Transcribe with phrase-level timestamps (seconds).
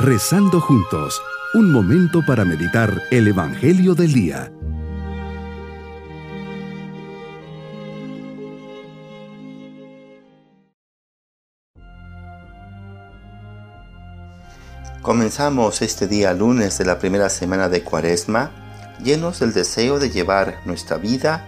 [0.00, 1.20] Rezando juntos,
[1.54, 4.52] un momento para meditar el Evangelio del Día.
[15.02, 18.52] Comenzamos este día lunes de la primera semana de Cuaresma,
[19.02, 21.44] llenos del deseo de llevar nuestra vida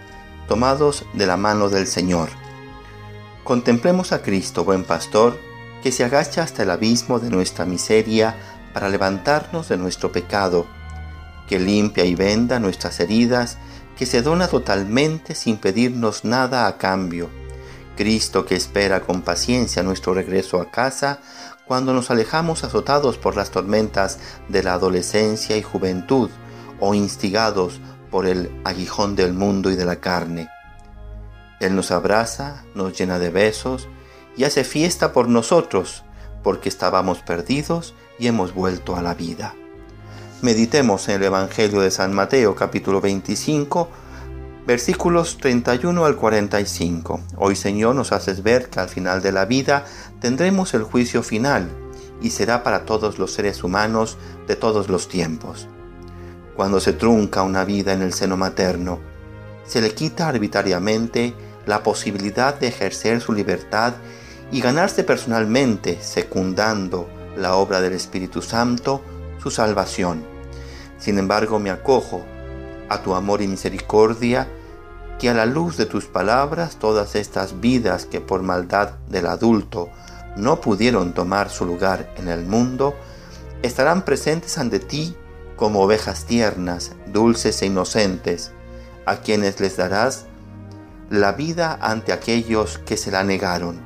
[0.48, 2.30] tomados de la mano del Señor.
[3.45, 5.39] Contemplemos a Cristo, buen pastor,
[5.83, 8.37] que se agacha hasta el abismo de nuestra miseria
[8.73, 10.66] para levantarnos de nuestro pecado,
[11.48, 13.59] que limpia y venda nuestras heridas,
[13.97, 17.29] que se dona totalmente sin pedirnos nada a cambio.
[17.97, 21.20] Cristo que espera con paciencia nuestro regreso a casa
[21.66, 26.31] cuando nos alejamos azotados por las tormentas de la adolescencia y juventud
[26.81, 30.48] o instigados por el aguijón del mundo y de la carne.
[31.61, 33.89] Él nos abraza, nos llena de besos
[34.37, 36.05] y hace fiesta por nosotros,
[36.43, 39.55] porque estábamos perdidos y hemos vuelto a la vida.
[40.42, 43.89] Meditemos en el Evangelio de San Mateo capítulo 25,
[44.67, 47.20] versículos 31 al 45.
[47.36, 49.84] Hoy Señor nos haces ver que al final de la vida
[50.20, 51.69] tendremos el juicio final
[52.23, 55.69] y será para todos los seres humanos de todos los tiempos.
[56.56, 59.01] Cuando se trunca una vida en el seno materno,
[59.64, 61.34] se le quita arbitrariamente
[61.66, 63.94] la posibilidad de ejercer su libertad
[64.50, 69.02] y ganarse personalmente, secundando la obra del Espíritu Santo,
[69.42, 70.25] su salvación.
[70.98, 72.25] Sin embargo, me acojo
[72.89, 74.48] a tu amor y misericordia,
[75.19, 79.91] que a la luz de tus palabras todas estas vidas que por maldad del adulto
[80.36, 82.95] no pudieron tomar su lugar en el mundo,
[83.62, 85.14] estarán presentes ante ti
[85.56, 88.52] como ovejas tiernas, dulces e inocentes,
[89.05, 90.24] a quienes les darás
[91.11, 93.80] la vida ante aquellos que se la negaron.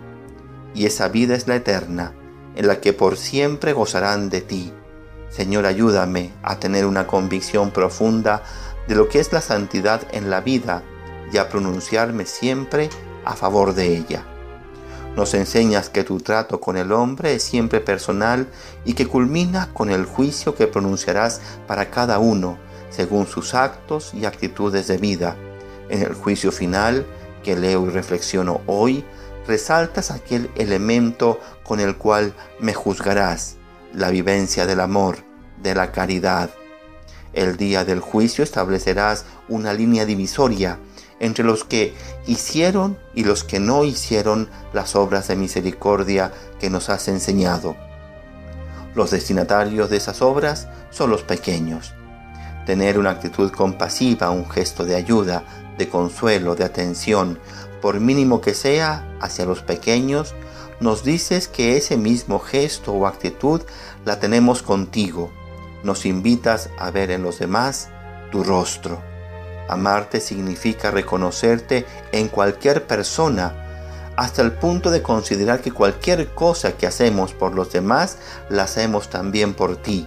[0.75, 2.13] Y esa vida es la eterna,
[2.55, 4.75] en la que por siempre gozarán de ti.
[5.31, 8.43] Señor, ayúdame a tener una convicción profunda
[8.89, 10.83] de lo que es la santidad en la vida
[11.33, 12.91] y a pronunciarme siempre
[13.25, 14.23] a favor de ella.
[15.17, 18.49] Nos enseñas que tu trato con el hombre es siempre personal
[18.85, 22.59] y que culmina con el juicio que pronunciarás para cada uno,
[22.91, 25.37] según sus actos y actitudes de vida.
[25.89, 27.07] En el juicio final
[27.43, 29.05] que leo y reflexiono hoy,
[29.47, 33.57] resaltas aquel elemento con el cual me juzgarás,
[33.93, 35.19] la vivencia del amor,
[35.63, 36.51] de la caridad.
[37.33, 40.79] El día del juicio establecerás una línea divisoria
[41.21, 41.95] entre los que
[42.27, 47.77] hicieron y los que no hicieron las obras de misericordia que nos has enseñado.
[48.95, 51.95] Los destinatarios de esas obras son los pequeños.
[52.67, 55.45] Tener una actitud compasiva, un gesto de ayuda,
[55.79, 57.39] de consuelo, de atención,
[57.83, 60.35] por mínimo que sea, hacia los pequeños,
[60.81, 63.63] nos dices que ese mismo gesto o actitud
[64.05, 65.31] la tenemos contigo.
[65.83, 67.91] Nos invitas a ver en los demás
[68.33, 69.01] tu rostro.
[69.69, 73.61] Amarte significa reconocerte en cualquier persona,
[74.17, 79.11] hasta el punto de considerar que cualquier cosa que hacemos por los demás, la hacemos
[79.11, 80.07] también por ti.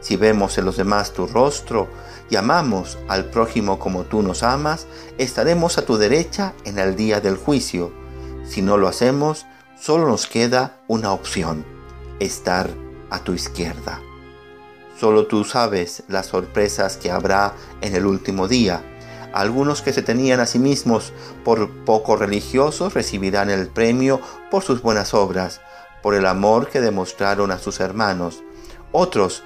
[0.00, 1.88] Si vemos en los demás tu rostro
[2.30, 4.86] y amamos al prójimo como tú nos amas,
[5.18, 7.92] estaremos a tu derecha en el día del juicio.
[8.44, 9.46] Si no lo hacemos,
[9.78, 11.64] solo nos queda una opción,
[12.20, 12.70] estar
[13.10, 14.00] a tu izquierda.
[14.98, 18.82] Solo tú sabes las sorpresas que habrá en el último día.
[19.32, 21.12] Algunos que se tenían a sí mismos
[21.44, 24.20] por poco religiosos recibirán el premio
[24.50, 25.60] por sus buenas obras,
[26.02, 28.42] por el amor que demostraron a sus hermanos.
[28.90, 29.44] Otros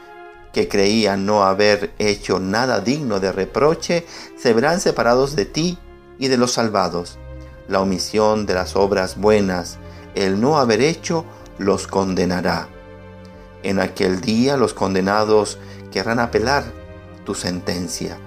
[0.52, 5.78] que creían no haber hecho nada digno de reproche, se verán separados de ti
[6.18, 7.18] y de los salvados.
[7.68, 9.78] La omisión de las obras buenas,
[10.14, 11.24] el no haber hecho,
[11.58, 12.68] los condenará.
[13.62, 15.58] En aquel día los condenados
[15.90, 16.64] querrán apelar
[17.24, 18.18] tu sentencia,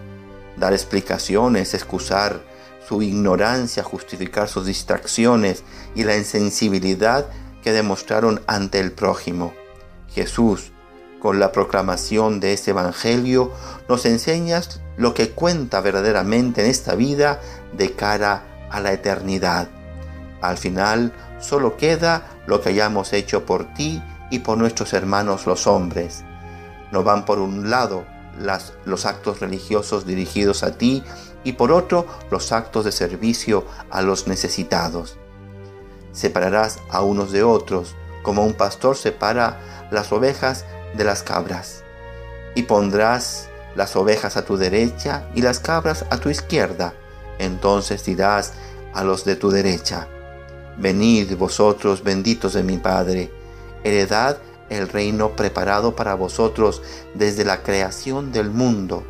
[0.57, 2.41] dar explicaciones, excusar
[2.87, 5.63] su ignorancia, justificar sus distracciones
[5.95, 7.27] y la insensibilidad
[7.63, 9.53] que demostraron ante el prójimo.
[10.13, 10.71] Jesús,
[11.19, 13.51] con la proclamación de este Evangelio,
[13.87, 17.39] nos enseñas lo que cuenta verdaderamente en esta vida
[17.73, 19.67] de cara a la eternidad.
[20.41, 25.67] Al final, solo queda lo que hayamos hecho por ti y por nuestros hermanos los
[25.67, 26.23] hombres.
[26.91, 28.05] No van por un lado
[28.85, 31.03] los actos religiosos dirigidos a ti
[31.43, 35.17] y por otro los actos de servicio a los necesitados.
[36.11, 40.65] Separarás a unos de otros, como un pastor separa las ovejas
[40.95, 41.83] de las cabras,
[42.55, 46.93] y pondrás las ovejas a tu derecha y las cabras a tu izquierda.
[47.39, 48.53] Entonces dirás
[48.93, 50.07] a los de tu derecha,
[50.77, 53.31] Venid vosotros benditos de mi Padre,
[53.83, 54.39] heredad
[54.69, 56.81] el reino preparado para vosotros
[57.13, 59.03] desde la creación del mundo,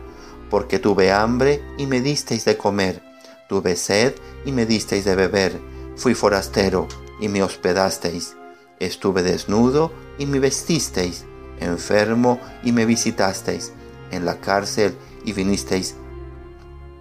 [0.51, 3.01] porque tuve hambre y me disteis de comer,
[3.49, 4.13] tuve sed
[4.45, 5.59] y me disteis de beber,
[5.95, 6.87] fui forastero
[7.19, 8.35] y me hospedasteis,
[8.79, 11.25] estuve desnudo y me vestisteis,
[11.59, 13.71] enfermo y me visitasteis,
[14.11, 15.95] en la cárcel y vinisteis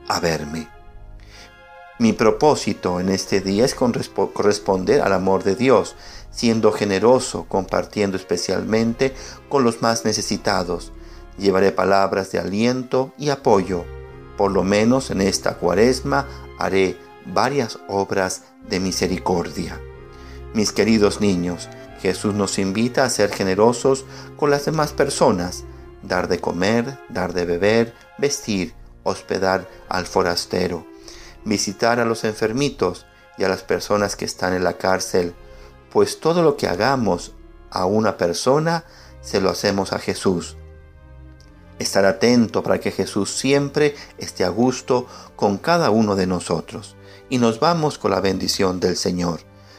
[0.09, 0.69] a verme.
[1.99, 5.95] Mi propósito en este día es corresponder al amor de Dios,
[6.33, 9.15] siendo generoso, compartiendo especialmente
[9.49, 10.93] con los más necesitados.
[11.39, 13.85] Llevaré palabras de aliento y apoyo.
[14.37, 16.27] Por lo menos en esta cuaresma
[16.59, 19.81] haré varias obras de misericordia.
[20.53, 21.69] Mis queridos niños,
[22.13, 24.05] Jesús nos invita a ser generosos
[24.37, 25.65] con las demás personas,
[26.03, 28.75] dar de comer, dar de beber, vestir,
[29.05, 30.87] hospedar al forastero
[31.45, 33.07] visitar a los enfermitos
[33.37, 35.35] y a las personas que están en la cárcel,
[35.93, 37.33] pues todo lo que hagamos
[37.71, 38.85] a una persona,
[39.21, 40.57] se lo hacemos a Jesús.
[41.79, 46.95] Estar atento para que Jesús siempre esté a gusto con cada uno de nosotros.
[47.29, 49.41] Y nos vamos con la bendición del Señor.